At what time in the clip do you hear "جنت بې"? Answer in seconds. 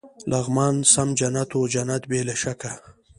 1.73-2.21